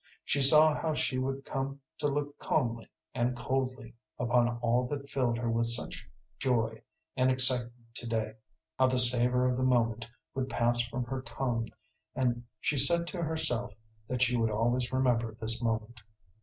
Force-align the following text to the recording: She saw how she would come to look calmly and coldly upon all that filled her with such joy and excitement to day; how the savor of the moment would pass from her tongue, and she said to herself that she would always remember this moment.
She 0.25 0.41
saw 0.41 0.73
how 0.73 0.95
she 0.95 1.19
would 1.19 1.45
come 1.45 1.79
to 1.99 2.07
look 2.07 2.39
calmly 2.39 2.89
and 3.13 3.37
coldly 3.37 3.93
upon 4.17 4.57
all 4.57 4.87
that 4.87 5.07
filled 5.07 5.37
her 5.37 5.47
with 5.47 5.67
such 5.67 6.09
joy 6.39 6.81
and 7.15 7.29
excitement 7.29 7.93
to 7.93 8.09
day; 8.09 8.33
how 8.79 8.87
the 8.87 8.97
savor 8.97 9.47
of 9.47 9.57
the 9.57 9.63
moment 9.63 10.09
would 10.33 10.49
pass 10.49 10.81
from 10.87 11.03
her 11.03 11.21
tongue, 11.21 11.67
and 12.15 12.45
she 12.59 12.77
said 12.77 13.05
to 13.09 13.21
herself 13.21 13.75
that 14.07 14.23
she 14.23 14.35
would 14.35 14.49
always 14.49 14.91
remember 14.91 15.35
this 15.35 15.61
moment. 15.63 16.01